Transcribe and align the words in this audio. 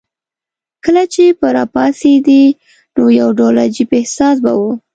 کله 0.83 1.03
چې 1.13 1.23
به 1.39 1.47
راپاڅېدې 1.57 2.43
نو 2.95 3.03
یو 3.19 3.29
ډول 3.37 3.55
عجیب 3.65 3.89
احساس 3.99 4.35
به 4.43 4.51
وو. 4.59 4.71